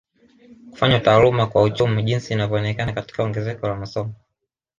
Kufanywa 0.71 0.99
taaluma 0.99 1.47
kwa 1.47 1.61
uchumi 1.63 2.03
jinsi 2.03 2.33
inavyoonekana 2.33 2.93
katika 2.93 3.23
ongezeko 3.23 3.67
la 3.67 3.75
masomo 3.75 4.13